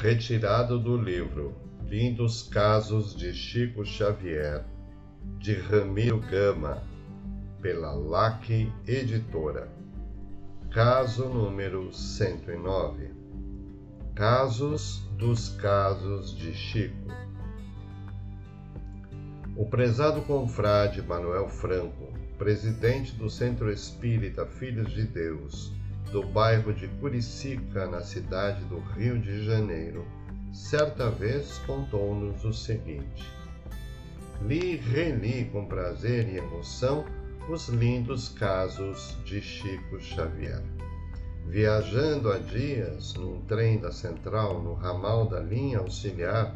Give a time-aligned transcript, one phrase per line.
[0.00, 1.54] Retirado do livro
[1.86, 4.64] Lindos Casos de Chico Xavier,
[5.38, 6.82] de Ramiro Gama,
[7.60, 9.68] pela LAC Editora.
[10.70, 13.10] Caso número 109
[14.14, 17.08] Casos dos Casos de Chico.
[19.54, 25.74] O prezado confrade Manuel Franco, presidente do Centro Espírita Filhos de Deus,
[26.12, 30.04] do bairro de Curicica, na cidade do Rio de Janeiro,
[30.52, 33.24] certa vez contou-nos o seguinte:
[34.42, 37.04] Li e reli com prazer e emoção
[37.48, 40.62] os lindos casos de Chico Xavier.
[41.46, 46.52] Viajando há dias num trem da Central no ramal da linha auxiliar,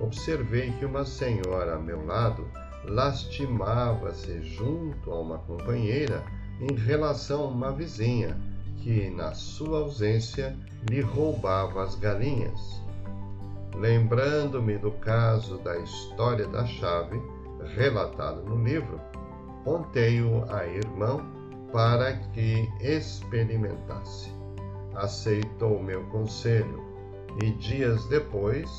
[0.00, 2.46] observei que uma senhora a meu lado
[2.84, 6.22] lastimava-se junto a uma companheira
[6.60, 8.36] em relação a uma vizinha
[8.84, 10.54] que, na sua ausência,
[10.90, 12.82] lhe roubava as galinhas.
[13.74, 17.18] Lembrando-me do caso da história da chave,
[17.74, 19.00] relatado no livro,
[19.64, 21.24] contei-o a irmão
[21.72, 24.30] para que experimentasse.
[24.94, 26.84] Aceitou meu conselho
[27.42, 28.70] e dias depois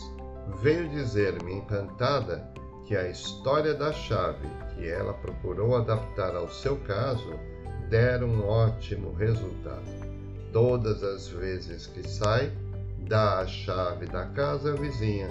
[0.62, 2.54] veio dizer-me encantada
[2.86, 7.34] que a história da chave que ela procurou adaptar ao seu caso
[7.90, 9.84] dera um ótimo resultado.
[10.52, 12.52] Todas as vezes que sai,
[13.00, 15.30] dá a chave da casa vizinha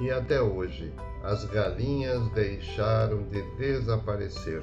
[0.00, 4.62] e até hoje as galinhas deixaram de desaparecer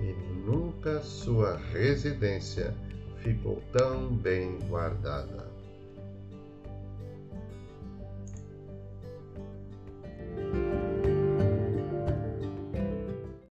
[0.00, 0.12] e
[0.44, 2.74] nunca sua residência
[3.18, 5.53] ficou tão bem guardada.